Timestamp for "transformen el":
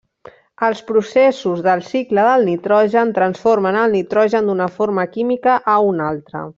3.19-3.97